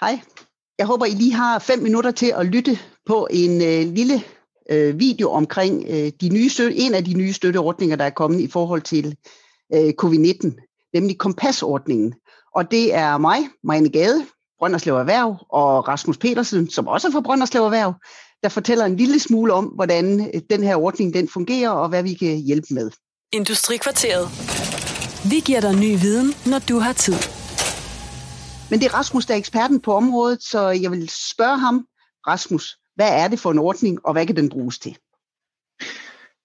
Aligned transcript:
Hej. 0.00 0.20
Jeg 0.78 0.86
håber, 0.86 1.06
I 1.06 1.10
lige 1.10 1.34
har 1.34 1.58
fem 1.58 1.78
minutter 1.78 2.10
til 2.10 2.32
at 2.36 2.46
lytte 2.46 2.78
på 3.06 3.28
en 3.30 3.62
øh, 3.62 3.94
lille 3.94 4.22
øh, 4.70 4.98
video 4.98 5.30
omkring 5.30 5.84
øh, 5.88 6.12
de 6.20 6.28
nye 6.28 6.48
støtte, 6.48 6.76
en 6.76 6.94
af 6.94 7.04
de 7.04 7.14
nye 7.14 7.32
støtteordninger, 7.32 7.96
der 7.96 8.04
er 8.04 8.10
kommet 8.10 8.40
i 8.40 8.46
forhold 8.46 8.82
til 8.82 9.16
øh, 9.74 9.92
covid-19, 10.02 10.90
nemlig 10.94 11.18
kompasordningen. 11.18 12.14
Og 12.54 12.70
det 12.70 12.94
er 12.94 13.18
mig, 13.18 13.38
Marianne 13.64 13.90
Gade, 13.90 14.26
Brønderslev 14.58 14.94
Erhverv, 14.94 15.46
og 15.50 15.88
Rasmus 15.88 16.18
Petersen, 16.18 16.70
som 16.70 16.88
også 16.88 17.08
er 17.08 17.12
fra 17.12 17.20
Brønderslev 17.20 17.62
Erhverv, 17.62 17.94
der 18.42 18.48
fortæller 18.48 18.84
en 18.84 18.96
lille 18.96 19.18
smule 19.18 19.52
om, 19.52 19.64
hvordan 19.64 20.30
øh, 20.34 20.40
den 20.50 20.62
her 20.62 20.76
ordning 20.76 21.14
den 21.14 21.28
fungerer, 21.28 21.70
og 21.70 21.88
hvad 21.88 22.02
vi 22.02 22.14
kan 22.14 22.36
hjælpe 22.36 22.66
med. 22.70 22.90
Industrikvarteret. 23.32 24.28
Vi 25.30 25.40
giver 25.40 25.60
dig 25.60 25.74
ny 25.74 26.00
viden, 26.00 26.34
når 26.46 26.58
du 26.58 26.78
har 26.78 26.92
tid. 26.92 27.39
Men 28.70 28.80
det 28.80 28.86
er 28.86 28.94
Rasmus, 28.94 29.26
der 29.26 29.34
er 29.34 29.38
eksperten 29.38 29.80
på 29.80 29.94
området, 29.94 30.42
så 30.42 30.68
jeg 30.68 30.90
vil 30.90 31.08
spørge 31.08 31.58
ham, 31.58 31.86
Rasmus, 32.26 32.78
hvad 32.94 33.22
er 33.22 33.28
det 33.28 33.38
for 33.38 33.50
en 33.50 33.58
ordning, 33.58 34.06
og 34.06 34.12
hvad 34.12 34.26
kan 34.26 34.36
den 34.36 34.48
bruges 34.48 34.78
til? 34.78 34.96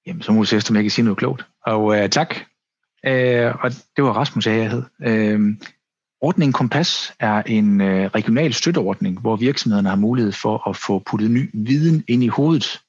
Jamen, 0.07 0.21
så 0.21 0.31
må 0.31 0.39
du 0.39 0.45
se, 0.45 0.61
om 0.69 0.75
jeg 0.75 0.83
kan 0.83 0.91
sige 0.91 1.05
noget 1.05 1.17
klogt. 1.17 1.45
Og 1.65 1.83
uh, 1.83 2.09
tak. 2.11 2.35
Uh, 3.07 3.63
og 3.63 3.71
det 3.95 4.03
var 4.03 4.13
Rasmus, 4.13 4.47
jeg 4.47 4.71
hed. 4.71 4.83
Uh, 4.99 5.11
øh, 5.11 5.39
ordningen 6.21 6.53
Kompas 6.53 7.13
er 7.19 7.43
en 7.43 7.81
uh, 7.81 7.87
regional 7.87 8.53
støtteordning, 8.53 9.19
hvor 9.19 9.35
virksomhederne 9.35 9.89
har 9.89 9.95
mulighed 9.95 10.31
for 10.31 10.69
at 10.69 10.77
få 10.77 10.99
puttet 10.99 11.31
ny 11.31 11.49
viden 11.53 12.03
ind 12.07 12.23
i 12.23 12.27
hovedet. 12.27 12.81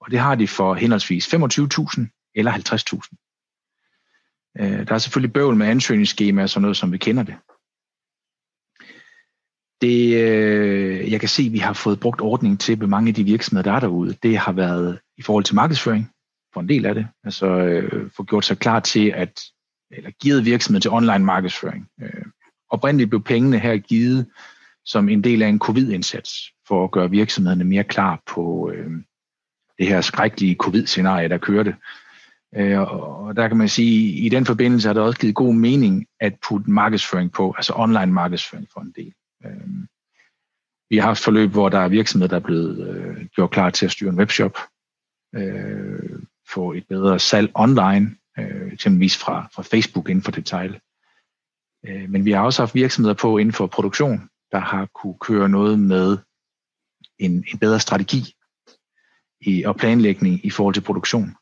Og 0.00 0.10
det 0.10 0.18
har 0.18 0.34
de 0.34 0.48
for 0.48 0.74
henholdsvis 0.74 1.34
25.000 1.34 2.30
eller 2.34 2.52
50.000. 2.52 4.60
Uh, 4.60 4.86
der 4.86 4.94
er 4.94 4.98
selvfølgelig 4.98 5.32
bøvl 5.32 5.56
med 5.56 5.66
ansøgningsskemaer 5.66 6.42
og 6.42 6.50
sådan 6.50 6.62
noget, 6.62 6.76
som 6.76 6.92
vi 6.92 6.98
kender 6.98 7.22
det. 7.22 7.34
Det, 9.80 10.16
øh, 10.16 11.12
jeg 11.12 11.20
kan 11.20 11.28
se, 11.28 11.42
at 11.42 11.52
vi 11.52 11.58
har 11.58 11.72
fået 11.72 12.00
brugt 12.00 12.20
ordningen 12.20 12.58
til 12.58 12.80
ved 12.80 12.86
mange 12.86 13.08
af 13.08 13.14
de 13.14 13.24
virksomheder, 13.24 13.70
der 13.70 13.76
er 13.76 13.80
derude. 13.80 14.16
Det 14.22 14.38
har 14.38 14.52
været 14.52 14.98
i 15.18 15.22
forhold 15.22 15.44
til 15.44 15.54
markedsføring, 15.54 16.10
for 16.54 16.60
en 16.60 16.68
del 16.68 16.86
af 16.86 16.94
det. 16.94 17.06
Altså 17.24 17.46
øh, 17.46 18.10
få 18.16 18.24
gjort 18.24 18.44
sig 18.44 18.58
klar 18.58 18.80
til, 18.80 19.08
at 19.08 19.40
eller 19.90 20.10
givet 20.10 20.44
virksomhed 20.44 20.80
til 20.80 20.90
online 20.90 21.24
markedsføring. 21.24 21.88
Øh, 22.02 22.24
oprindeligt 22.70 23.10
blev 23.10 23.22
pengene 23.22 23.58
her 23.58 23.76
givet 23.76 24.26
som 24.84 25.08
en 25.08 25.24
del 25.24 25.42
af 25.42 25.48
en 25.48 25.58
covid-indsats, 25.58 26.52
for 26.68 26.84
at 26.84 26.90
gøre 26.90 27.10
virksomhederne 27.10 27.64
mere 27.64 27.84
klar 27.84 28.22
på 28.34 28.70
øh, 28.74 28.90
det 29.78 29.86
her 29.86 30.00
skrækkelige 30.00 30.54
covid-scenarie, 30.54 31.28
der 31.28 31.38
kørte. 31.38 31.76
Øh, 32.56 32.80
og 32.80 33.36
der 33.36 33.48
kan 33.48 33.56
man 33.56 33.68
sige, 33.68 34.18
at 34.18 34.24
i 34.24 34.28
den 34.28 34.46
forbindelse 34.46 34.88
har 34.88 34.92
det 34.92 35.02
også 35.02 35.20
givet 35.20 35.34
god 35.34 35.54
mening 35.54 36.06
at 36.20 36.34
putte 36.48 36.70
markedsføring 36.70 37.32
på, 37.32 37.54
altså 37.56 37.72
online 37.76 38.12
markedsføring 38.12 38.66
for 38.72 38.80
en 38.80 38.92
del. 38.96 39.12
Øh, 39.44 39.86
vi 40.90 40.96
har 40.96 41.06
haft 41.06 41.24
forløb, 41.24 41.50
hvor 41.50 41.68
der 41.68 41.78
er 41.78 41.88
virksomheder, 41.88 42.28
der 42.28 42.36
er 42.36 42.46
blevet 42.46 42.88
øh, 42.88 43.26
gjort 43.26 43.50
klar 43.50 43.70
til 43.70 43.86
at 43.86 43.92
styre 43.92 44.10
en 44.10 44.18
webshop, 44.18 44.58
øh, 45.34 46.22
få 46.48 46.72
et 46.72 46.88
bedre 46.88 47.18
salg 47.18 47.50
online, 47.54 48.16
øh, 48.38 48.72
eksempelvis 48.72 49.18
fra, 49.18 49.48
fra 49.54 49.62
Facebook 49.62 50.08
inden 50.08 50.22
for 50.22 50.30
detail. 50.30 50.80
Øh, 51.86 52.10
men 52.10 52.24
vi 52.24 52.32
har 52.32 52.40
også 52.40 52.62
haft 52.62 52.74
virksomheder 52.74 53.14
på 53.14 53.38
inden 53.38 53.52
for 53.52 53.66
produktion, 53.66 54.30
der 54.52 54.58
har 54.58 54.86
kunne 54.94 55.18
køre 55.20 55.48
noget 55.48 55.78
med 55.78 56.18
en, 57.18 57.44
en 57.52 57.58
bedre 57.58 57.80
strategi 57.80 58.34
i, 59.40 59.64
og 59.64 59.76
planlægning 59.76 60.44
i 60.44 60.50
forhold 60.50 60.74
til 60.74 60.80
produktion, 60.80 61.36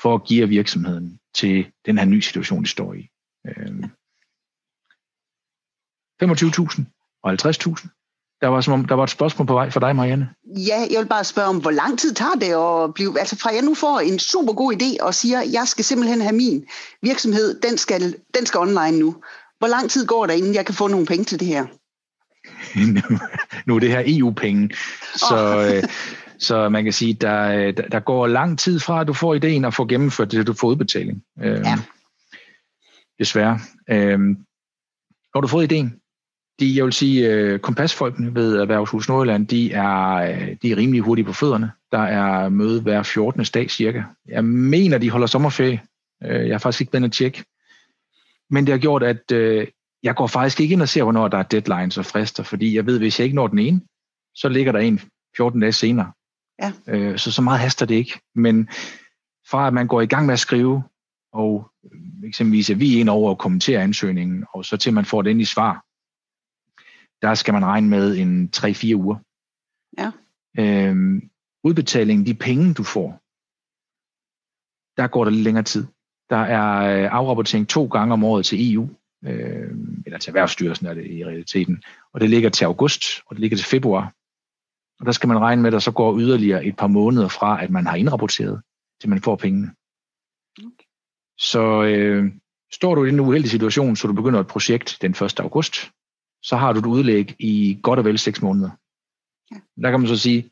for 0.00 0.14
at 0.14 0.24
give 0.24 0.48
virksomheden 0.48 1.20
til 1.34 1.72
den 1.86 1.98
her 1.98 2.04
nye 2.04 2.22
situation, 2.22 2.62
de 2.62 2.68
står 2.68 2.94
i. 2.94 3.08
Øh, 3.46 3.84
25.000 6.22 6.95
der 8.40 8.46
var, 8.46 8.60
som 8.60 8.72
om, 8.72 8.84
der 8.84 8.94
var 8.94 9.04
et 9.04 9.10
spørgsmål 9.10 9.46
på 9.46 9.54
vej 9.54 9.70
for 9.70 9.80
dig, 9.80 9.96
Marianne. 9.96 10.28
Ja, 10.46 10.86
jeg 10.90 11.00
vil 11.00 11.06
bare 11.06 11.24
spørge 11.24 11.48
om, 11.48 11.60
hvor 11.60 11.70
lang 11.70 11.98
tid 11.98 12.14
tager 12.14 12.34
det 12.34 12.86
at 12.86 12.94
blive... 12.94 13.18
Altså 13.18 13.38
fra 13.38 13.50
jeg 13.54 13.62
nu 13.62 13.74
får 13.74 14.00
en 14.00 14.18
super 14.18 14.52
god 14.52 14.72
idé 14.72 15.04
og 15.04 15.14
siger, 15.14 15.42
jeg 15.52 15.68
skal 15.68 15.84
simpelthen 15.84 16.20
have 16.20 16.34
min 16.34 16.64
virksomhed, 17.02 17.60
den 17.60 17.78
skal, 17.78 18.14
den 18.34 18.46
skal 18.46 18.60
online 18.60 18.98
nu. 18.98 19.16
Hvor 19.58 19.68
lang 19.68 19.90
tid 19.90 20.06
går 20.06 20.26
der, 20.26 20.34
inden 20.34 20.54
jeg 20.54 20.66
kan 20.66 20.74
få 20.74 20.88
nogle 20.88 21.06
penge 21.06 21.24
til 21.24 21.40
det 21.40 21.48
her? 21.48 21.66
nu, 23.66 23.74
er 23.74 23.80
det 23.80 23.90
her 23.90 24.02
EU-penge, 24.06 24.70
så, 25.14 25.66
oh. 25.82 25.90
så 26.38 26.68
man 26.68 26.84
kan 26.84 26.92
sige, 26.92 27.14
der, 27.14 27.70
der, 27.72 28.00
går 28.00 28.26
lang 28.26 28.58
tid 28.58 28.80
fra, 28.80 29.00
at 29.00 29.06
du 29.06 29.12
får 29.12 29.34
ideen 29.34 29.64
og 29.64 29.74
får 29.74 29.84
gennemført 29.84 30.32
det, 30.32 30.46
du 30.46 30.52
får 30.52 30.68
udbetaling. 30.68 31.22
Øhm, 31.42 31.62
ja. 31.64 31.78
Desværre. 33.18 33.60
Øhm, 33.90 34.36
når 35.34 35.40
du 35.40 35.48
får 35.48 35.62
ideen, 35.62 36.00
de, 36.60 36.76
jeg 36.76 36.84
vil 36.84 36.92
sige, 36.92 37.28
øh, 37.28 37.58
kompasfolkene 37.58 38.34
ved 38.34 38.56
Erhvervshus 38.56 39.08
Nordjylland, 39.08 39.46
de 39.46 39.72
er, 39.72 40.12
øh, 40.14 40.56
de 40.62 40.72
er 40.72 40.76
rimelig 40.76 41.02
hurtige 41.02 41.24
på 41.24 41.32
fødderne. 41.32 41.72
Der 41.92 41.98
er 41.98 42.48
møde 42.48 42.82
hver 42.82 43.02
14. 43.02 43.44
dag 43.54 43.70
cirka. 43.70 44.02
Jeg 44.28 44.44
mener, 44.44 44.98
de 44.98 45.10
holder 45.10 45.26
sommerferie. 45.26 45.82
Øh, 46.24 46.46
jeg 46.46 46.54
har 46.54 46.58
faktisk 46.58 46.80
ikke 46.80 46.92
været 46.92 47.04
at 47.04 47.12
tjekke. 47.12 47.44
Men 48.50 48.66
det 48.66 48.72
har 48.72 48.78
gjort, 48.78 49.02
at 49.02 49.32
jeg 50.02 50.16
går 50.16 50.26
faktisk 50.26 50.60
ikke 50.60 50.72
ind 50.72 50.82
og 50.82 50.88
ser, 50.88 51.02
hvornår 51.02 51.28
der 51.28 51.38
er 51.38 51.42
deadlines 51.42 51.98
og 51.98 52.04
frister, 52.04 52.42
fordi 52.42 52.76
jeg 52.76 52.86
ved, 52.86 52.98
hvis 52.98 53.18
jeg 53.18 53.24
ikke 53.24 53.36
når 53.36 53.46
den 53.46 53.58
ene, 53.58 53.80
så 54.34 54.48
ligger 54.48 54.72
der 54.72 54.78
en 54.78 55.00
14 55.36 55.60
dage 55.60 55.72
senere. 55.72 56.12
Ja. 56.62 57.16
Så 57.16 57.32
så 57.32 57.42
meget 57.42 57.60
haster 57.60 57.86
det 57.86 57.94
ikke. 57.94 58.20
Men 58.34 58.68
fra 59.50 59.66
at 59.66 59.74
man 59.74 59.86
går 59.86 60.00
i 60.00 60.06
gang 60.06 60.26
med 60.26 60.32
at 60.32 60.38
skrive, 60.38 60.82
og 61.32 61.70
eksempelvis 62.24 62.70
at 62.70 62.80
vi 62.80 62.96
er 62.96 63.00
en 63.00 63.08
over 63.08 63.30
og 63.30 63.38
kommenterer 63.38 63.82
ansøgningen, 63.82 64.44
og 64.54 64.64
så 64.64 64.76
til 64.76 64.92
man 64.92 65.04
får 65.04 65.22
det 65.22 65.30
ind 65.30 65.40
i 65.40 65.44
svar, 65.44 65.85
der 67.22 67.34
skal 67.34 67.54
man 67.54 67.64
regne 67.64 67.88
med 67.88 68.16
en 68.16 68.50
3-4 68.56 68.94
uger. 68.94 69.16
Ja. 69.98 70.10
Øhm, 70.58 71.30
udbetalingen, 71.64 72.26
de 72.26 72.34
penge, 72.34 72.74
du 72.74 72.82
får, 72.82 73.08
der 74.96 75.06
går 75.06 75.24
der 75.24 75.30
lidt 75.30 75.44
længere 75.44 75.64
tid. 75.64 75.86
Der 76.30 76.36
er 76.36 77.02
øh, 77.02 77.12
afrapportering 77.12 77.68
to 77.68 77.86
gange 77.86 78.12
om 78.12 78.24
året 78.24 78.46
til 78.46 78.74
EU, 78.74 78.88
øh, 79.24 79.70
eller 80.06 80.18
til 80.18 80.30
Erhvervsstyrelsen 80.30 80.86
er 80.86 80.94
det 80.94 81.06
i 81.06 81.24
realiteten, 81.24 81.82
og 82.12 82.20
det 82.20 82.30
ligger 82.30 82.50
til 82.50 82.64
august, 82.64 83.02
og 83.26 83.36
det 83.36 83.40
ligger 83.40 83.56
til 83.56 83.66
februar. 83.66 84.12
Og 85.00 85.06
der 85.06 85.12
skal 85.12 85.28
man 85.28 85.38
regne 85.38 85.62
med, 85.62 85.68
at 85.68 85.72
der 85.72 85.78
så 85.78 85.92
går 85.92 86.18
yderligere 86.18 86.64
et 86.64 86.76
par 86.76 86.86
måneder 86.86 87.28
fra, 87.28 87.62
at 87.62 87.70
man 87.70 87.86
har 87.86 87.96
indrapporteret, 87.96 88.62
til 89.00 89.10
man 89.10 89.22
får 89.22 89.36
pengene. 89.36 89.74
Okay. 90.58 90.86
Så 91.38 91.82
øh, 91.82 92.32
står 92.72 92.94
du 92.94 93.04
i 93.04 93.08
en 93.08 93.20
uheldig 93.20 93.50
situation, 93.50 93.96
så 93.96 94.06
du 94.08 94.12
begynder 94.12 94.40
et 94.40 94.46
projekt 94.46 94.98
den 95.02 95.10
1. 95.10 95.40
august, 95.40 95.90
så 96.46 96.56
har 96.56 96.72
du 96.72 96.78
et 96.78 96.86
udlæg 96.86 97.36
i 97.38 97.78
godt 97.82 97.98
og 97.98 98.04
vel 98.04 98.18
6 98.18 98.42
måneder. 98.42 98.70
Ja. 99.50 99.56
Der 99.82 99.90
kan 99.90 100.00
man 100.00 100.08
så 100.08 100.16
sige, 100.16 100.50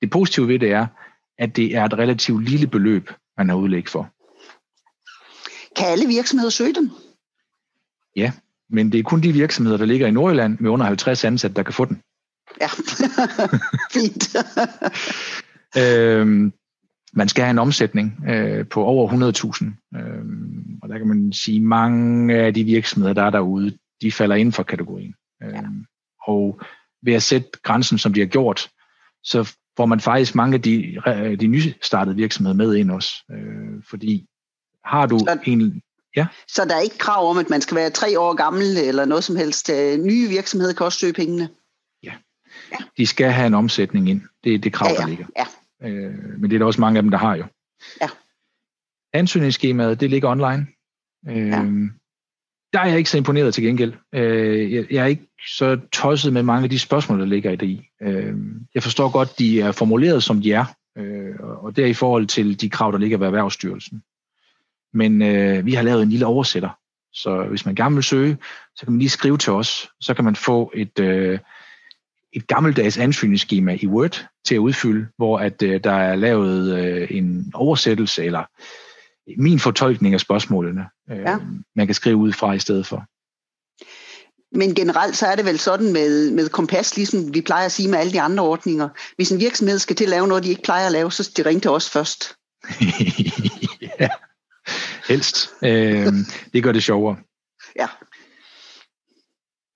det 0.00 0.10
positive 0.10 0.48
ved 0.48 0.58
det 0.58 0.72
er, 0.72 0.86
at 1.38 1.56
det 1.56 1.76
er 1.76 1.84
et 1.84 1.94
relativt 1.94 2.48
lille 2.48 2.66
beløb, 2.66 3.10
man 3.36 3.48
har 3.48 3.56
udlæg 3.56 3.88
for. 3.88 4.02
Kan 5.76 5.86
alle 5.86 6.06
virksomheder 6.06 6.50
søge 6.50 6.74
dem? 6.74 6.90
Ja, 8.16 8.32
men 8.70 8.92
det 8.92 8.98
er 8.98 9.02
kun 9.02 9.22
de 9.22 9.32
virksomheder, 9.32 9.76
der 9.78 9.84
ligger 9.84 10.06
i 10.06 10.10
Nordjylland 10.10 10.58
med 10.60 10.70
under 10.70 10.86
50 10.86 11.24
ansatte, 11.24 11.56
der 11.56 11.62
kan 11.62 11.74
få 11.74 11.84
den. 11.84 12.02
Ja, 12.60 12.68
fint. 13.98 14.36
øhm, 15.82 16.52
man 17.12 17.28
skal 17.28 17.44
have 17.44 17.50
en 17.50 17.58
omsætning 17.58 18.24
øh, 18.28 18.68
på 18.68 18.84
over 18.84 19.32
100.000. 19.92 19.98
Øhm, 19.98 20.78
og 20.82 20.88
der 20.88 20.98
kan 20.98 21.08
man 21.08 21.32
sige, 21.32 21.60
mange 21.60 22.34
af 22.34 22.54
de 22.54 22.64
virksomheder, 22.64 23.14
der 23.14 23.22
er 23.22 23.30
derude, 23.30 23.78
de 24.02 24.12
falder 24.12 24.36
inden 24.36 24.52
for 24.52 24.62
kategorien. 24.62 25.14
Ja. 25.40 25.46
Øhm, 25.46 25.84
og 26.26 26.60
ved 27.02 27.14
at 27.14 27.22
sætte 27.22 27.48
grænsen, 27.62 27.98
som 27.98 28.12
de 28.12 28.20
har 28.20 28.26
gjort, 28.26 28.70
så 29.22 29.54
får 29.76 29.86
man 29.86 30.00
faktisk 30.00 30.34
mange 30.34 30.54
af 30.54 30.62
de, 30.62 31.00
de 31.40 31.46
nystartede 31.46 32.16
virksomheder 32.16 32.56
med 32.56 32.74
ind 32.76 32.90
også. 32.90 33.10
Øh, 33.30 33.82
fordi 33.90 34.26
har 34.84 35.06
du 35.06 35.18
så, 35.18 35.38
en... 35.44 35.82
Ja? 36.16 36.26
Så 36.48 36.64
der 36.64 36.76
er 36.76 36.80
ikke 36.80 36.98
krav 36.98 37.30
om, 37.30 37.38
at 37.38 37.50
man 37.50 37.60
skal 37.60 37.76
være 37.76 37.90
tre 37.90 38.20
år 38.20 38.34
gammel 38.34 38.76
eller 38.76 39.04
noget 39.04 39.24
som 39.24 39.36
helst. 39.36 39.70
Øh, 39.70 39.98
nye 39.98 40.28
virksomheder 40.28 40.74
kan 40.74 40.86
også 40.86 40.98
søge 40.98 41.12
pengene? 41.12 41.48
Ja. 42.02 42.12
ja. 42.72 42.76
De 42.96 43.06
skal 43.06 43.30
have 43.30 43.46
en 43.46 43.54
omsætning 43.54 44.08
ind. 44.08 44.22
Det 44.44 44.54
er 44.54 44.58
det 44.58 44.72
krav, 44.72 44.88
ja, 44.88 44.94
ja. 44.94 45.00
der 45.00 45.08
ligger. 45.08 45.26
Ja. 45.36 45.46
Øh, 45.88 46.40
men 46.40 46.50
det 46.50 46.56
er 46.56 46.58
der 46.58 46.66
også 46.66 46.80
mange 46.80 46.98
af 46.98 47.02
dem, 47.02 47.10
der 47.10 47.18
har 47.18 47.36
jo. 47.36 47.44
Ja. 48.00 48.08
Ansøgningsskemaet, 49.12 50.00
det 50.00 50.10
ligger 50.10 50.30
online. 50.30 50.66
Øh, 51.28 51.48
ja. 51.48 51.62
Der 52.72 52.80
er 52.80 52.86
jeg 52.86 52.98
ikke 52.98 53.10
så 53.10 53.16
imponeret 53.16 53.54
til 53.54 53.64
gengæld. 53.64 53.92
Øh, 54.14 54.72
jeg, 54.72 54.86
jeg 54.90 55.02
er 55.02 55.06
ikke 55.06 55.28
så 55.56 55.78
tosset 55.92 56.32
med 56.32 56.42
mange 56.42 56.64
af 56.64 56.70
de 56.70 56.78
spørgsmål, 56.78 57.20
der 57.20 57.26
ligger 57.26 57.50
i 57.50 57.56
det. 57.56 57.80
Øh, 58.02 58.34
jeg 58.74 58.82
forstår 58.82 59.12
godt, 59.12 59.38
de 59.38 59.60
er 59.60 59.72
formuleret, 59.72 60.22
som 60.22 60.42
de 60.42 60.52
er, 60.52 60.64
øh, 60.98 61.34
og 61.40 61.76
det 61.76 61.84
er 61.84 61.88
i 61.88 61.94
forhold 61.94 62.26
til 62.26 62.60
de 62.60 62.70
krav, 62.70 62.92
der 62.92 62.98
ligger 62.98 63.18
ved 63.18 63.26
Erhvervsstyrelsen. 63.26 64.02
Men 64.94 65.22
øh, 65.22 65.66
vi 65.66 65.74
har 65.74 65.82
lavet 65.82 66.02
en 66.02 66.08
lille 66.08 66.26
oversætter, 66.26 66.70
så 67.12 67.46
hvis 67.48 67.66
man 67.66 67.74
gerne 67.74 67.94
vil 67.94 68.04
søge, 68.04 68.36
så 68.76 68.86
kan 68.86 68.92
man 68.92 68.98
lige 68.98 69.08
skrive 69.08 69.38
til 69.38 69.52
os, 69.52 69.90
så 70.00 70.14
kan 70.14 70.24
man 70.24 70.36
få 70.36 70.72
et, 70.74 70.98
øh, 71.00 71.38
et 72.32 72.46
gammeldags 72.46 72.98
ansøgningsskema 72.98 73.78
i 73.80 73.86
Word 73.86 74.26
til 74.44 74.54
at 74.54 74.58
udfylde, 74.58 75.06
hvor 75.16 75.38
at 75.38 75.62
øh, 75.62 75.84
der 75.84 75.92
er 75.92 76.16
lavet 76.16 76.78
øh, 76.78 77.08
en 77.10 77.50
oversættelse 77.54 78.24
eller 78.24 78.44
min 79.36 79.58
fortolkning 79.58 80.14
af 80.14 80.20
spørgsmålene, 80.20 80.86
øh, 81.10 81.18
ja. 81.18 81.38
man 81.76 81.86
kan 81.86 81.94
skrive 81.94 82.16
ud 82.16 82.32
fra 82.32 82.52
i 82.52 82.58
stedet 82.58 82.86
for. 82.86 83.04
Men 84.52 84.74
generelt 84.74 85.16
så 85.16 85.26
er 85.26 85.36
det 85.36 85.44
vel 85.44 85.58
sådan 85.58 85.92
med, 85.92 86.30
med 86.30 86.48
kompas, 86.48 86.96
ligesom 86.96 87.34
vi 87.34 87.40
plejer 87.40 87.64
at 87.64 87.72
sige 87.72 87.88
med 87.88 87.98
alle 87.98 88.12
de 88.12 88.20
andre 88.20 88.44
ordninger. 88.44 88.88
Hvis 89.16 89.32
en 89.32 89.40
virksomhed 89.40 89.78
skal 89.78 89.96
til 89.96 90.04
at 90.04 90.10
lave 90.10 90.28
noget, 90.28 90.44
de 90.44 90.48
ikke 90.48 90.62
plejer 90.62 90.86
at 90.86 90.92
lave, 90.92 91.12
så 91.12 91.24
skal 91.24 91.44
de 91.44 91.48
ringe 91.48 91.60
til 91.60 91.70
os 91.70 91.90
først. 91.90 92.36
ja, 94.00 94.08
helst. 95.08 95.50
Øh, 95.62 96.12
det 96.52 96.62
gør 96.62 96.72
det 96.72 96.82
sjovere. 96.82 97.16
Ja. 97.76 97.88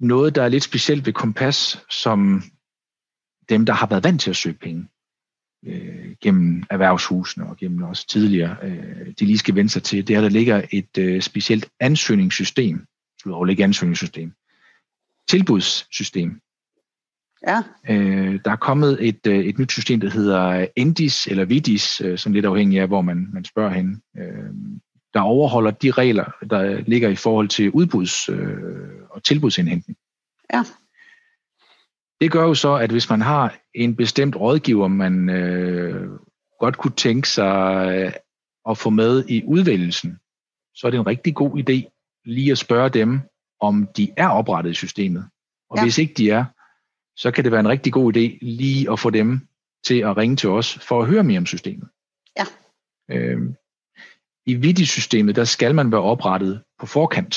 Noget, 0.01 0.35
der 0.35 0.43
er 0.43 0.49
lidt 0.49 0.65
specielt 0.65 1.07
ved 1.07 1.13
kompas, 1.13 1.79
som 1.91 2.43
dem, 3.49 3.67
der 3.67 3.73
har 3.73 3.87
været 3.87 4.05
vant 4.05 4.21
til 4.21 4.31
at 4.31 4.37
søge 4.37 4.59
penge 4.63 4.89
øh, 5.67 6.17
gennem 6.21 6.63
erhvervshusene 6.71 7.47
og 7.47 7.57
gennem 7.57 7.83
også 7.83 8.07
tidligere, 8.07 8.57
øh, 8.63 9.07
de 9.21 9.25
lige 9.25 9.39
skal 9.39 9.55
vende 9.55 9.71
sig 9.71 9.83
til, 9.83 10.09
det 10.09 10.15
er, 10.15 10.19
at 10.19 10.23
der 10.23 10.29
ligger 10.29 10.63
et 10.71 10.99
øh, 10.99 11.23
specielt 11.23 11.69
ansøgningssystem, 11.81 12.87
udover 13.27 13.47
ikke 13.47 13.65
ansøgningssystem, 13.65 14.33
tilbudssystem. 15.29 16.41
Ja. 17.47 17.63
Øh, 17.89 18.41
der 18.45 18.51
er 18.51 18.57
kommet 18.57 19.09
et, 19.09 19.27
øh, 19.27 19.39
et 19.39 19.59
nyt 19.59 19.73
system, 19.73 20.01
der 20.01 20.11
hedder 20.11 20.67
Endis 20.77 21.27
eller 21.27 21.45
Vidis, 21.45 22.01
øh, 22.01 22.19
som 22.19 22.33
lidt 22.33 22.47
afhængig 22.47 22.81
af, 22.81 22.87
hvor 22.87 23.03
man, 23.03 23.29
man 23.33 23.45
spørger 23.45 23.71
hen. 23.71 24.03
Øh, 24.19 24.55
der 25.15 25.21
overholder 25.21 25.71
de 25.71 25.91
regler, 25.91 26.25
der 26.51 26.81
ligger 26.87 27.09
i 27.09 27.17
forhold 27.17 27.49
til 27.49 27.71
udbuds- 27.71 28.33
øh, 28.33 29.03
og 29.11 29.25
tilbudsindhentning. 29.25 29.99
Ja. 30.53 30.63
Det 32.23 32.33
gør 32.33 32.43
jo 32.43 32.55
så, 32.55 32.75
at 32.75 32.91
hvis 32.91 33.11
man 33.11 33.21
har 33.21 33.57
en 33.75 33.97
bestemt 33.97 34.37
rådgiver, 34.37 34.89
man 34.89 35.31
øh, 35.31 36.11
godt 36.61 36.77
kunne 36.77 36.97
tænke 36.97 37.29
sig 37.29 37.89
øh, 37.97 38.13
at 38.71 38.79
få 38.79 38.91
med 38.91 39.25
i 39.29 39.45
udvælgelsen, 39.45 40.19
så 40.75 40.87
er 40.87 40.91
det 40.91 40.99
en 40.99 41.07
rigtig 41.07 41.35
god 41.35 41.59
idé 41.59 41.77
lige 42.25 42.53
at 42.53 42.59
spørge 42.59 42.89
dem, 42.89 43.21
om 43.61 43.89
de 43.97 44.13
er 44.17 44.29
oprettet 44.29 44.71
i 44.71 44.75
systemet. 44.75 45.29
Og 45.71 45.77
ja. 45.77 45.83
hvis 45.83 45.99
ikke 45.99 46.15
de 46.15 46.31
er, 46.31 46.45
så 47.17 47.31
kan 47.31 47.45
det 47.45 47.53
være 47.53 47.61
en 47.61 47.69
rigtig 47.69 47.93
god 47.93 48.17
idé 48.17 48.39
lige 48.43 48.93
at 48.93 49.01
få 49.01 49.11
dem 49.11 49.49
til 49.85 49.99
at 49.99 50.17
ringe 50.17 50.37
til 50.37 50.49
os 50.49 50.79
for 50.79 51.01
at 51.03 51.09
høre 51.09 51.25
mere 51.25 51.39
om 51.39 51.47
systemet. 51.47 51.89
Ja. 52.39 52.45
Øh, 53.11 53.41
I 54.47 54.55
VIDI-systemet, 54.55 55.37
der 55.37 55.45
skal 55.45 55.75
man 55.75 55.93
være 55.93 56.03
oprettet 56.03 56.63
på 56.79 56.87
forkant, 56.87 57.37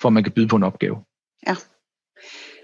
for 0.00 0.10
man 0.10 0.24
kan 0.24 0.32
byde 0.32 0.48
på 0.48 0.56
en 0.56 0.62
opgave. 0.62 1.04
Ja. 1.46 1.54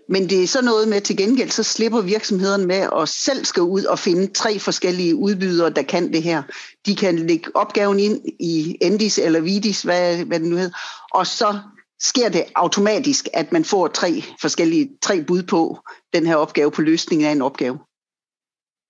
Men 0.08 0.22
det 0.30 0.42
er 0.42 0.46
så 0.46 0.62
noget 0.62 0.88
med, 0.88 1.00
til 1.00 1.16
gengæld, 1.16 1.50
så 1.50 1.62
slipper 1.62 2.00
virksomhederne 2.00 2.66
med 2.66 2.88
at 2.96 3.08
selv 3.08 3.44
skal 3.44 3.62
ud 3.62 3.84
og 3.84 3.98
finde 3.98 4.26
tre 4.26 4.58
forskellige 4.58 5.16
udbydere, 5.16 5.70
der 5.70 5.82
kan 5.82 6.12
det 6.12 6.22
her. 6.22 6.42
De 6.86 6.96
kan 6.96 7.18
lægge 7.18 7.56
opgaven 7.56 7.98
ind 7.98 8.20
i 8.40 8.76
Endis 8.80 9.18
eller 9.18 9.40
Vidis, 9.40 9.82
hvad, 9.82 10.24
hvad 10.24 10.40
det 10.40 10.48
nu 10.48 10.56
hedder, 10.56 10.78
og 11.12 11.26
så 11.26 11.58
sker 12.00 12.28
det 12.28 12.44
automatisk, 12.54 13.28
at 13.34 13.52
man 13.52 13.64
får 13.64 13.88
tre 13.88 14.22
forskellige 14.40 14.90
tre 15.02 15.24
bud 15.24 15.42
på 15.42 15.78
den 16.14 16.26
her 16.26 16.36
opgave 16.36 16.70
på 16.70 16.82
løsningen 16.82 17.28
af 17.28 17.32
en 17.32 17.42
opgave. 17.42 17.78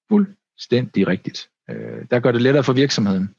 Fuldstændig 0.08 1.06
rigtigt. 1.06 1.48
Øh, 1.70 2.06
der 2.10 2.20
gør 2.20 2.32
det 2.32 2.42
lettere 2.42 2.64
for 2.64 2.72
virksomheden. 2.72 3.34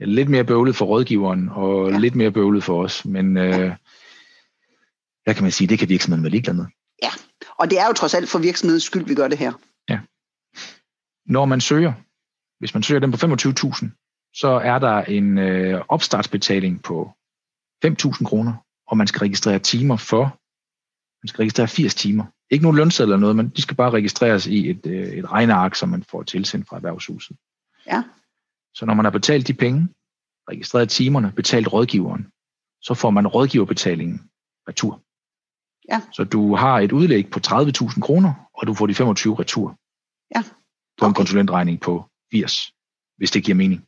Lidt 0.00 0.28
mere 0.28 0.44
bøvlet 0.44 0.76
for 0.76 0.86
rådgiveren, 0.86 1.48
og 1.48 1.90
ja. 1.90 1.98
lidt 1.98 2.14
mere 2.14 2.30
bøvlet 2.30 2.64
for 2.64 2.82
os. 2.84 3.04
Men 3.04 3.36
øh, 3.36 3.72
der 5.26 5.32
kan 5.32 5.42
man 5.42 5.52
sige, 5.52 5.68
det 5.68 5.78
kan 5.78 5.88
virksomheden 5.88 6.24
vel 6.24 6.30
ligeglade 6.30 6.56
med. 6.56 6.66
Ja, 7.02 7.10
og 7.58 7.70
det 7.70 7.78
er 7.80 7.86
jo 7.86 7.92
trods 7.92 8.14
alt 8.14 8.28
for 8.28 8.38
virksomhedens 8.38 8.84
skyld, 8.84 9.06
vi 9.06 9.14
gør 9.14 9.28
det 9.28 9.38
her. 9.38 9.52
Ja. 9.88 10.00
Når 11.26 11.44
man 11.44 11.60
søger, 11.60 11.92
hvis 12.58 12.74
man 12.74 12.82
søger 12.82 13.00
den 13.00 13.10
på 13.10 13.16
25.000, 13.16 14.30
så 14.34 14.48
er 14.48 14.78
der 14.78 15.02
en 15.02 15.38
øh, 15.38 15.84
opstartsbetaling 15.88 16.82
på 16.82 17.10
5.000 17.84 18.24
kroner, 18.24 18.54
og 18.86 18.96
man 18.96 19.06
skal 19.06 19.18
registrere 19.18 19.58
timer 19.58 19.96
for, 19.96 20.22
man 21.22 21.28
skal 21.28 21.42
registrere 21.42 21.68
80 21.68 21.94
timer. 21.94 22.24
Ikke 22.50 22.62
nogen 22.62 22.76
lønseddel 22.76 23.08
eller 23.08 23.20
noget, 23.20 23.36
men 23.36 23.48
de 23.48 23.62
skal 23.62 23.76
bare 23.76 23.90
registreres 23.90 24.46
i 24.46 24.70
et, 24.70 24.86
øh, 24.86 25.08
et 25.08 25.32
regneark, 25.32 25.74
som 25.74 25.88
man 25.88 26.02
får 26.02 26.22
tilsendt 26.22 26.68
fra 26.68 26.76
erhvervshuset. 26.76 27.36
Ja. 27.86 28.02
Så 28.74 28.86
når 28.86 28.94
man 28.94 29.04
har 29.04 29.10
betalt 29.10 29.48
de 29.48 29.54
penge, 29.54 29.88
registreret 30.50 30.88
timerne, 30.88 31.32
betalt 31.36 31.72
rådgiveren, 31.72 32.26
så 32.80 32.94
får 32.94 33.10
man 33.10 33.26
rådgiverbetalingen 33.26 34.30
retur. 34.68 35.02
Ja. 35.88 36.00
Så 36.12 36.24
du 36.24 36.54
har 36.54 36.80
et 36.80 36.92
udlæg 36.92 37.30
på 37.30 37.40
30.000 37.46 38.00
kroner, 38.00 38.34
og 38.54 38.66
du 38.66 38.74
får 38.74 38.86
de 38.86 38.94
25 38.94 39.38
retur. 39.38 39.76
Ja. 40.36 40.42
På 40.98 41.06
en 41.06 41.14
konsulentregning 41.14 41.80
på 41.80 42.04
80, 42.32 42.52
hvis 43.16 43.30
det 43.30 43.44
giver 43.44 43.56
mening. 43.56 43.80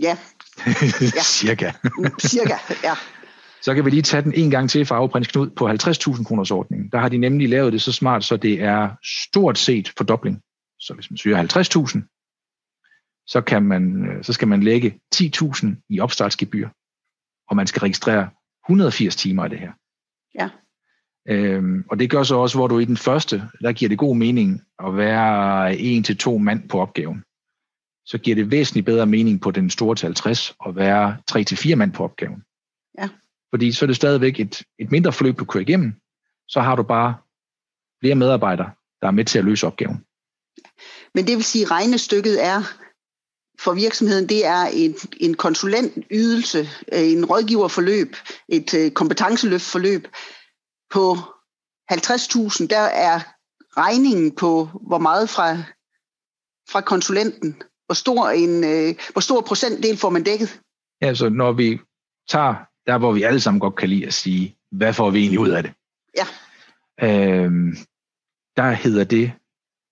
Ja. 0.00 0.18
ja. 1.16 1.22
Cirka. 1.22 1.72
Cirka, 2.20 2.56
ja. 2.84 2.94
Så 3.62 3.74
kan 3.74 3.84
vi 3.84 3.90
lige 3.90 4.02
tage 4.02 4.22
den 4.22 4.34
en 4.34 4.50
gang 4.50 4.70
til 4.70 4.86
for 4.86 4.94
Afprins 4.94 5.28
Knud 5.28 5.50
på 5.50 5.68
50.000 5.68 6.24
kroners 6.24 6.50
ordningen. 6.50 6.88
Der 6.92 6.98
har 6.98 7.08
de 7.08 7.18
nemlig 7.18 7.48
lavet 7.48 7.72
det 7.72 7.82
så 7.82 7.92
smart, 7.92 8.24
så 8.24 8.36
det 8.36 8.62
er 8.62 8.90
stort 9.28 9.58
set 9.58 9.92
fordobling. 9.96 10.40
Så 10.80 10.94
hvis 10.94 11.10
man 11.10 11.16
søger 11.16 11.42
50.000, 11.42 13.24
så, 13.26 13.40
kan 13.40 13.62
man, 13.62 14.06
så 14.22 14.32
skal 14.32 14.48
man 14.48 14.62
lægge 14.62 15.00
10.000 15.14 15.66
i 15.90 16.00
opstartsgebyr, 16.00 16.68
og 17.48 17.56
man 17.56 17.66
skal 17.66 17.80
registrere 17.80 18.30
180 18.68 19.16
timer 19.16 19.44
af 19.44 19.50
det 19.50 19.58
her. 19.58 19.72
Ja. 20.34 20.48
Øhm, 21.28 21.84
og 21.90 21.98
det 21.98 22.10
gør 22.10 22.22
så 22.22 22.36
også, 22.36 22.58
hvor 22.58 22.66
du 22.66 22.78
i 22.78 22.84
den 22.84 22.96
første, 22.96 23.42
der 23.60 23.72
giver 23.72 23.88
det 23.88 23.98
god 23.98 24.16
mening 24.16 24.62
at 24.84 24.96
være 24.96 25.76
en 25.76 26.02
til 26.02 26.16
to 26.16 26.38
mand 26.38 26.68
på 26.68 26.80
opgaven. 26.80 27.24
Så 28.04 28.18
giver 28.18 28.34
det 28.34 28.50
væsentligt 28.50 28.86
bedre 28.86 29.06
mening 29.06 29.40
på 29.40 29.50
den 29.50 29.70
store 29.70 29.96
til 29.96 30.06
50 30.06 30.54
at 30.66 30.76
være 30.76 31.16
tre 31.26 31.44
til 31.44 31.56
fire 31.56 31.76
mand 31.76 31.92
på 31.92 32.04
opgaven. 32.04 32.42
Ja. 32.98 33.08
Fordi 33.50 33.72
så 33.72 33.84
er 33.84 33.86
det 33.86 33.96
stadigvæk 33.96 34.40
et, 34.40 34.62
et 34.78 34.90
mindre 34.90 35.12
forløb, 35.12 35.38
du 35.38 35.44
kører 35.44 35.62
igennem. 35.62 35.94
Så 36.48 36.60
har 36.60 36.76
du 36.76 36.82
bare 36.82 37.14
flere 38.00 38.14
medarbejdere, 38.14 38.70
der 39.00 39.06
er 39.06 39.10
med 39.10 39.24
til 39.24 39.38
at 39.38 39.44
løse 39.44 39.66
opgaven. 39.66 40.04
Men 41.14 41.26
det 41.26 41.36
vil 41.36 41.44
sige, 41.44 41.64
at 41.64 41.70
regnestykket 41.70 42.44
er 42.44 42.58
for 43.64 43.74
virksomheden, 43.74 44.28
det 44.28 44.46
er 44.46 44.62
en, 44.72 44.94
en 45.16 45.34
konsulentydelse, 45.34 46.58
øh, 46.92 47.12
en 47.12 47.24
rådgiverforløb, 47.24 48.16
et 48.48 48.74
øh, 48.74 48.90
kompetenceløftforløb 48.90 50.08
på 50.90 51.14
50.000. 51.92 52.66
Der 52.66 52.86
er 53.08 53.20
regningen 53.76 54.34
på, 54.34 54.68
hvor 54.86 54.98
meget 54.98 55.30
fra, 55.30 55.56
fra 56.70 56.80
konsulenten, 56.80 57.62
hvor 57.86 57.94
stor, 57.94 58.28
en, 58.28 58.64
øh, 58.64 58.94
hvor 59.12 59.20
stor 59.20 59.40
procentdel 59.40 59.96
får 59.96 60.10
man 60.10 60.22
dækket? 60.22 60.60
Ja, 61.02 61.14
så 61.14 61.28
når 61.28 61.52
vi 61.52 61.80
tager 62.28 62.54
der, 62.86 62.98
hvor 62.98 63.12
vi 63.12 63.22
alle 63.22 63.40
sammen 63.40 63.60
godt 63.60 63.76
kan 63.76 63.88
lide 63.88 64.06
at 64.06 64.14
sige, 64.14 64.56
hvad 64.72 64.92
får 64.92 65.10
vi 65.10 65.18
egentlig 65.18 65.40
ud 65.40 65.50
af 65.50 65.62
det? 65.62 65.72
Ja. 66.16 66.26
Øhm, 67.02 67.76
der 68.56 68.70
hedder 68.70 69.04
det, 69.04 69.32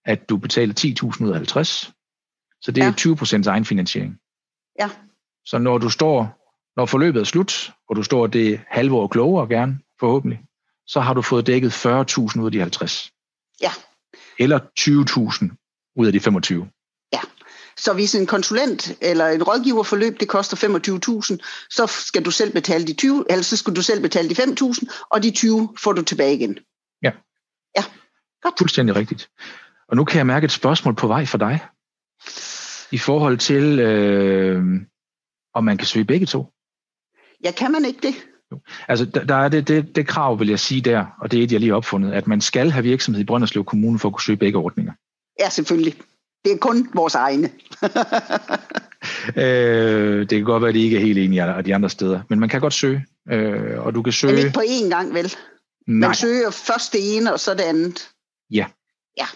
at 0.04 0.28
du 0.28 0.36
betaler 0.36 0.74
10.000 1.18 1.24
ud 1.24 1.28
af 1.28 1.36
50, 1.36 1.92
så 2.60 2.72
det 2.72 2.82
er 2.82 2.86
ja. 2.86 2.92
20 2.92 3.16
procents 3.16 3.48
egenfinansiering. 3.48 4.18
Ja. 4.78 4.90
Så 5.44 5.58
når 5.58 5.78
du 5.78 5.90
står, 5.90 6.40
når 6.76 6.86
forløbet 6.86 7.20
er 7.20 7.24
slut, 7.24 7.72
og 7.88 7.96
du 7.96 8.02
står 8.02 8.26
det 8.26 8.60
halve 8.68 8.96
år 8.96 9.06
klogere 9.06 9.48
gerne, 9.48 9.78
forhåbentlig, 10.00 10.40
så 10.86 11.00
har 11.00 11.14
du 11.14 11.22
fået 11.22 11.46
dækket 11.46 11.86
40.000 11.86 12.40
ud 12.40 12.46
af 12.46 12.52
de 12.52 12.60
50. 12.60 13.12
Ja. 13.60 13.70
Eller 14.38 14.58
20.000 14.80 15.92
ud 15.96 16.06
af 16.06 16.12
de 16.12 16.20
25. 16.20 16.68
Ja. 17.12 17.20
Så 17.76 17.92
hvis 17.92 18.14
en 18.14 18.26
konsulent 18.26 18.92
eller 19.00 19.26
en 19.26 19.42
rådgiverforløb, 19.42 20.20
det 20.20 20.28
koster 20.28 20.56
25.000, 20.56 21.66
så 21.70 21.86
skal 21.86 22.24
du 22.24 22.30
selv 22.30 22.52
betale 22.52 22.86
de 22.86 22.92
20, 22.92 23.24
eller 23.30 23.42
så 23.42 23.56
skal 23.56 23.76
du 23.76 23.82
selv 23.82 24.02
betale 24.02 24.28
de 24.28 24.42
5.000, 24.42 25.06
og 25.10 25.22
de 25.22 25.30
20 25.30 25.74
får 25.78 25.92
du 25.92 26.02
tilbage 26.02 26.34
igen. 26.34 26.58
Ja. 27.02 27.12
Ja, 27.76 27.84
godt. 28.42 28.54
Fuldstændig 28.58 28.96
rigtigt. 28.96 29.30
Og 29.88 29.96
nu 29.96 30.04
kan 30.04 30.18
jeg 30.18 30.26
mærke 30.26 30.44
et 30.44 30.52
spørgsmål 30.52 30.94
på 30.94 31.06
vej 31.06 31.26
for 31.26 31.38
dig 31.38 31.60
i 32.92 32.98
forhold 32.98 33.38
til, 33.38 33.78
øh, 33.78 34.62
om 35.54 35.64
man 35.64 35.76
kan 35.76 35.86
søge 35.86 36.04
begge 36.04 36.26
to. 36.26 36.46
Ja, 37.44 37.50
kan 37.50 37.72
man 37.72 37.84
ikke 37.84 38.00
det? 38.02 38.14
Altså, 38.88 39.04
der, 39.04 39.24
der 39.24 39.34
er 39.34 39.48
det, 39.48 39.68
det, 39.68 39.96
det 39.96 40.06
krav, 40.06 40.38
vil 40.38 40.48
jeg 40.48 40.60
sige 40.60 40.80
der, 40.80 41.06
og 41.20 41.30
det 41.30 41.38
er 41.38 41.44
et, 41.44 41.52
jeg 41.52 41.60
lige 41.60 41.70
har 41.70 41.76
opfundet, 41.76 42.12
at 42.12 42.26
man 42.26 42.40
skal 42.40 42.70
have 42.70 42.82
virksomhed 42.82 43.22
i 43.22 43.24
Brønderslev 43.24 43.64
Kommune 43.64 43.98
for 43.98 44.08
at 44.08 44.14
kunne 44.14 44.22
søge 44.22 44.36
begge 44.36 44.58
ordninger. 44.58 44.92
Ja, 45.40 45.48
selvfølgelig. 45.48 45.94
Det 46.44 46.52
er 46.52 46.56
kun 46.56 46.88
vores 46.94 47.14
egne. 47.14 47.50
øh, 49.42 50.20
det 50.20 50.30
kan 50.30 50.44
godt 50.44 50.62
være, 50.62 50.68
at 50.68 50.74
de 50.74 50.82
ikke 50.82 50.96
er 50.96 51.00
helt 51.00 51.18
enige 51.18 51.42
af 51.42 51.64
de 51.64 51.74
andre 51.74 51.90
steder, 51.90 52.20
men 52.28 52.40
man 52.40 52.48
kan 52.48 52.60
godt 52.60 52.74
søge, 52.74 53.06
øh, 53.30 53.86
og 53.86 53.94
du 53.94 54.02
kan 54.02 54.12
søge... 54.12 54.32
Men 54.32 54.38
ikke 54.38 54.54
på 54.54 54.62
én 54.66 54.88
gang, 54.88 55.14
vel? 55.14 55.34
Nej. 55.86 56.08
Man 56.08 56.14
søger 56.14 56.50
først 56.50 56.92
det 56.92 57.16
ene, 57.16 57.32
og 57.32 57.40
så 57.40 57.54
det 57.54 57.60
andet. 57.60 58.08
Ja. 58.50 58.66
Ja. 59.18 59.26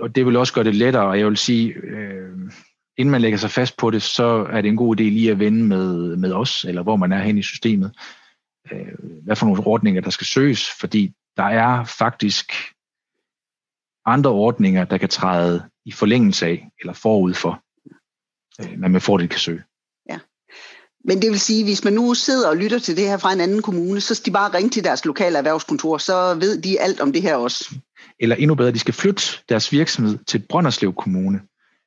Og, 0.00 0.14
det 0.14 0.26
vil 0.26 0.36
også 0.36 0.54
gøre 0.54 0.64
det 0.64 0.74
lettere, 0.74 1.06
og 1.06 1.18
jeg 1.18 1.26
vil 1.26 1.36
sige, 1.36 1.72
øh, 1.72 2.50
inden 2.96 3.10
man 3.10 3.20
lægger 3.20 3.38
sig 3.38 3.50
fast 3.50 3.76
på 3.76 3.90
det, 3.90 4.02
så 4.02 4.46
er 4.50 4.60
det 4.60 4.68
en 4.68 4.76
god 4.76 5.00
idé 5.00 5.02
lige 5.02 5.30
at 5.30 5.38
vende 5.38 5.64
med, 5.64 6.16
med 6.16 6.32
os, 6.32 6.64
eller 6.64 6.82
hvor 6.82 6.96
man 6.96 7.12
er 7.12 7.18
hen 7.18 7.38
i 7.38 7.42
systemet, 7.42 7.96
øh, 8.72 8.86
hvad 9.22 9.36
for 9.36 9.46
nogle 9.46 9.66
ordninger, 9.66 10.00
der 10.00 10.10
skal 10.10 10.26
søges, 10.26 10.68
fordi 10.80 11.12
der 11.36 11.44
er 11.44 11.84
faktisk 11.84 12.52
andre 14.06 14.30
ordninger, 14.30 14.84
der 14.84 14.98
kan 14.98 15.08
træde 15.08 15.70
i 15.84 15.92
forlængelse 15.92 16.46
af, 16.46 16.68
eller 16.80 16.92
forud 16.92 17.34
for, 17.34 17.62
øh, 18.60 18.78
man 18.78 18.90
med 18.90 19.00
fordel 19.00 19.28
kan 19.28 19.38
søge. 19.38 19.62
Men 21.04 21.22
det 21.22 21.30
vil 21.30 21.40
sige, 21.40 21.64
hvis 21.64 21.84
man 21.84 21.92
nu 21.92 22.14
sidder 22.14 22.48
og 22.48 22.56
lytter 22.56 22.78
til 22.78 22.96
det 22.96 23.08
her 23.08 23.16
fra 23.16 23.32
en 23.32 23.40
anden 23.40 23.62
kommune, 23.62 24.00
så 24.00 24.14
skal 24.14 24.26
de 24.26 24.30
bare 24.30 24.54
ringe 24.54 24.70
til 24.70 24.84
deres 24.84 25.04
lokale 25.04 25.38
erhvervskontor, 25.38 25.98
så 25.98 26.34
ved 26.34 26.62
de 26.62 26.80
alt 26.80 27.00
om 27.00 27.12
det 27.12 27.22
her 27.22 27.36
også. 27.36 27.74
Eller 28.20 28.36
endnu 28.36 28.54
bedre, 28.54 28.72
de 28.72 28.78
skal 28.78 28.94
flytte 28.94 29.22
deres 29.48 29.72
virksomhed 29.72 30.18
til 30.26 30.44
Brønderslev 30.48 30.92
Kommune. 30.92 31.40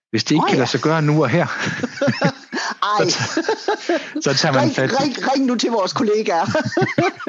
Hvis 0.09 0.23
det 0.23 0.31
ikke 0.31 0.43
oh, 0.43 0.47
ja. 0.47 0.51
kan 0.51 0.57
lade 0.57 0.69
sig 0.69 0.79
gøre 0.79 1.01
nu 1.01 1.23
og 1.23 1.29
her, 1.29 1.45
Ej. 2.99 3.09
så, 3.09 3.41
så 4.21 4.33
tager 4.33 4.53
man 4.53 4.61
ring, 4.61 4.75
fat. 4.75 5.01
Ring, 5.01 5.15
ring 5.31 5.45
nu 5.45 5.55
til 5.55 5.71
vores 5.71 5.93
kollegaer. 5.93 6.45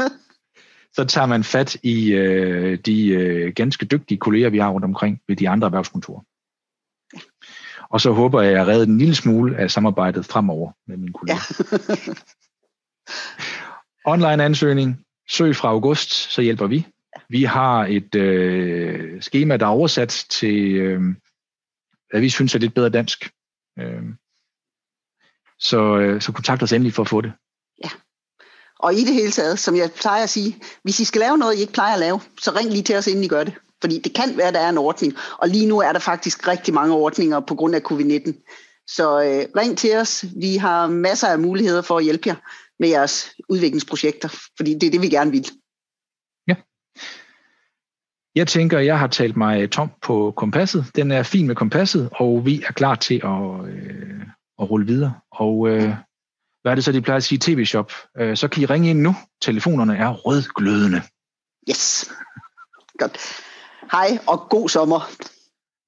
så 0.97 1.05
tager 1.05 1.27
man 1.27 1.45
fat 1.45 1.77
i 1.83 2.13
øh, 2.13 2.79
de 2.87 3.09
øh, 3.09 3.53
ganske 3.55 3.87
dygtige 3.87 4.19
kolleger, 4.19 4.51
vi 4.51 4.59
har 4.59 4.69
rundt 4.69 4.85
omkring 4.85 5.19
ved 5.29 5.37
de 5.37 5.49
andre 5.49 5.67
erhvervskontorer. 5.67 6.21
Og 7.91 8.01
så 8.01 8.13
håber 8.13 8.43
jeg, 8.43 8.51
at 8.51 8.59
jeg 8.59 8.67
redder 8.67 8.87
en 8.87 8.99
lille 8.99 9.15
smule 9.15 9.57
af 9.57 9.71
samarbejdet 9.71 10.27
fremover 10.27 10.73
med 10.87 10.97
mine 10.97 11.13
kolleger. 11.13 11.41
Ja. 11.71 12.15
Online 14.13 14.45
ansøgning, 14.45 15.05
søg 15.29 15.57
fra 15.57 15.69
august, 15.69 16.11
så 16.13 16.43
hjælper 16.43 16.67
vi. 16.67 16.87
Vi 17.29 17.45
har 17.45 17.87
et 17.87 18.15
øh, 18.15 19.21
schema, 19.21 19.57
der 19.57 19.67
er 19.67 19.71
oversat 19.71 20.27
til, 20.31 20.75
øh, 20.77 21.01
hvad 22.11 22.21
vi 22.21 22.31
synes 22.31 22.55
er 22.55 22.59
lidt 22.59 22.75
bedre 22.75 22.89
dansk. 22.89 23.31
Øh, 23.79 24.03
så, 25.59 25.97
øh, 25.97 26.21
så 26.21 26.33
kontakt 26.33 26.63
os 26.63 26.73
endelig 26.73 26.95
for 26.95 27.03
at 27.03 27.09
få 27.09 27.21
det. 27.21 27.33
Ja. 27.85 27.91
Og 28.79 28.95
i 28.95 29.05
det 29.05 29.15
hele 29.15 29.31
taget, 29.31 29.59
som 29.59 29.77
jeg 29.77 29.91
plejer 30.01 30.23
at 30.23 30.31
sige, 30.31 30.57
hvis 30.83 31.01
I 31.01 31.05
skal 31.05 31.21
lave 31.21 31.39
noget, 31.39 31.57
I 31.57 31.61
ikke 31.61 31.73
plejer 31.73 31.95
at 31.95 32.01
lave, 32.01 32.21
så 32.41 32.51
ring 32.51 32.71
lige 32.71 32.83
til 32.83 32.97
os, 32.97 33.07
inden 33.07 33.25
I 33.25 33.29
gør 33.29 33.45
det. 33.45 33.55
Fordi 33.87 33.99
det 33.99 34.15
kan 34.15 34.37
være, 34.37 34.49
at 34.49 34.55
der 34.55 34.61
er 34.61 34.69
en 34.69 34.79
ordning, 34.79 35.15
og 35.39 35.49
lige 35.49 35.67
nu 35.67 35.79
er 35.79 35.93
der 35.93 35.99
faktisk 35.99 36.49
rigtig 36.49 36.75
mange 36.75 36.95
ordninger 36.95 37.41
på 37.41 37.55
grund 37.55 37.75
af 37.75 37.81
covid-19. 37.81 38.33
Så 38.87 39.23
øh, 39.23 39.61
ring 39.61 39.79
til 39.79 39.97
os. 39.97 40.25
Vi 40.37 40.57
har 40.57 40.87
masser 40.87 41.29
af 41.29 41.39
muligheder 41.39 41.83
for 41.83 41.99
at 41.99 42.05
hjælpe 42.05 42.29
jer 42.29 42.35
med 42.79 42.89
jeres 42.89 43.31
udviklingsprojekter, 43.49 44.29
fordi 44.57 44.75
det 44.75 44.87
er 44.87 44.91
det, 44.91 45.03
vi 45.03 45.09
gerne 45.09 45.31
vil. 45.31 45.47
Ja. 46.49 46.55
Jeg 48.35 48.49
tænker, 48.49 48.79
jeg 48.79 48.99
har 48.99 49.07
talt 49.07 49.37
mig 49.37 49.71
tom 49.71 49.91
på 50.03 50.33
kompasset. 50.37 50.85
Den 50.97 51.11
er 51.11 51.23
fin 51.23 51.47
med 51.47 51.55
kompasset, 51.55 52.09
og 52.13 52.47
vi 52.47 52.63
er 52.63 52.73
klar 52.73 52.95
til 52.95 53.21
at, 53.25 53.71
øh, 53.71 54.21
at 54.61 54.71
rulle 54.71 54.87
videre. 54.87 55.15
Og 55.33 55.69
øh, 55.69 55.95
hvad 56.63 56.73
er 56.73 56.75
det 56.75 56.85
så, 56.85 56.93
de 56.93 57.03
plejer 57.03 57.17
at 57.17 57.25
sige 57.25 57.39
tv-shop? 57.43 57.93
Øh, 58.19 58.37
så 58.37 58.49
kan 58.49 58.63
I 58.63 58.67
ringe 58.67 58.91
ind 58.91 59.01
nu. 59.01 59.15
Telefonerne 59.43 59.97
er 59.97 60.13
rødglødende. 60.13 61.03
Yes. 61.71 62.11
Godt. 62.99 63.46
Hej 63.93 64.19
og 64.27 64.47
god 64.51 64.69
sommer. 64.69 65.11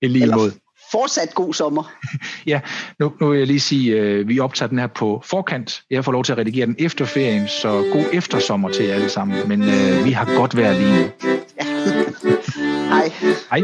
I 0.03 0.09
lige 0.09 0.27
måde. 0.27 0.53
Fortsat 0.93 1.35
god 1.35 1.55
sommer. 1.55 1.93
ja, 2.47 2.61
nu, 3.01 3.13
nu 3.21 3.29
vil 3.29 3.39
jeg 3.39 3.47
lige 3.47 3.61
sige, 3.61 3.99
at 3.99 4.05
øh, 4.05 4.29
vi 4.29 4.41
optager 4.41 4.69
den 4.69 4.79
her 4.79 4.87
på 4.87 5.23
forkant. 5.25 5.83
Jeg 5.91 6.05
får 6.05 6.13
lov 6.13 6.25
til 6.25 6.33
at 6.33 6.39
redigere 6.39 6.67
den 6.67 6.77
efter 6.79 7.05
ferien, 7.05 7.49
så 7.49 7.69
god 7.93 8.05
eftersommer 8.13 8.69
til 8.69 8.85
jer 8.85 8.95
alle 8.95 9.09
sammen. 9.09 9.49
Men 9.49 9.63
øh, 9.63 10.05
vi 10.05 10.11
har 10.11 10.37
godt 10.37 10.57
været 10.57 10.77
lige 10.77 10.93
nu. 10.97 11.11
Ja. 11.61 11.67
Hej. 12.95 13.13
Hej. 13.51 13.63